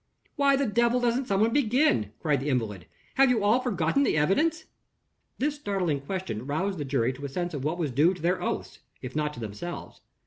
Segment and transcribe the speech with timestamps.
[0.35, 2.87] "Why the devil doesn't somebody begin?" cried the invalid.
[3.17, 4.65] "Have you all forgotten the evidence?"
[5.37, 8.41] This startling question roused the jury to a sense of what was due to their
[8.41, 10.01] oaths, if not to themselves.